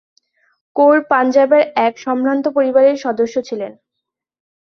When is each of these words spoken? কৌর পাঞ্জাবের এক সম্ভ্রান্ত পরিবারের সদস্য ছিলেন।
কৌর 0.75 0.97
পাঞ্জাবের 1.11 1.63
এক 1.87 1.93
সম্ভ্রান্ত 1.97 2.45
পরিবারের 2.57 2.95
সদস্য 2.97 3.35
ছিলেন। 3.41 3.71